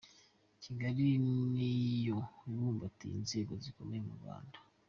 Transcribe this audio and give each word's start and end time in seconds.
Kigali 0.63 1.05
ni 1.53 1.69
yo 2.07 2.17
ibumbatiye 2.49 3.13
inzego 3.21 3.53
zikomeye 3.63 4.01
mu 4.07 4.13
Rwanda. 4.19 4.57